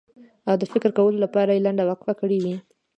او 0.49 0.55
د 0.61 0.63
فکر 0.71 0.89
کولو 0.97 1.17
لپاره 1.25 1.51
یې 1.55 1.65
لنډه 1.65 1.83
وقفه 1.89 2.13
کړې 2.21 2.37
وي. 2.43 2.55